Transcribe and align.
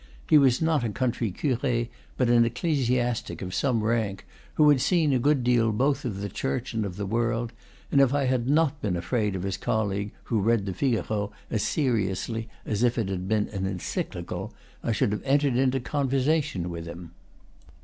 He 0.27 0.39
was 0.39 0.63
not 0.63 0.83
a 0.83 0.89
country 0.89 1.29
cure, 1.29 1.59
but 2.17 2.27
an 2.27 2.43
eccle 2.43 2.75
siastic 2.75 3.43
of 3.43 3.53
some 3.53 3.83
rank, 3.83 4.25
who 4.55 4.67
had 4.69 4.81
seen 4.81 5.13
a 5.13 5.19
good 5.19 5.43
deal 5.43 5.71
both 5.71 6.05
of 6.05 6.21
the 6.21 6.27
church 6.27 6.73
and 6.73 6.85
of 6.85 6.95
the 6.95 7.05
world; 7.05 7.53
and 7.91 8.01
if 8.01 8.11
I 8.11 8.25
too 8.25 8.31
had 8.31 8.49
not 8.49 8.81
been 8.81 8.95
afraid 8.97 9.35
of 9.35 9.43
his 9.43 9.57
colleague, 9.57 10.11
who 10.23 10.41
read 10.41 10.65
the 10.65 10.73
"Figaro" 10.73 11.31
as 11.51 11.61
seriously 11.61 12.49
as 12.65 12.81
if 12.81 12.97
it 12.97 13.09
had 13.09 13.27
been 13.27 13.47
an 13.49 13.67
encyclical, 13.67 14.51
I 14.83 14.91
should 14.91 15.11
have 15.11 15.21
entered 15.23 15.55
into 15.55 15.79
conversation 15.79 16.71
with 16.71 16.87
him. 16.87 17.11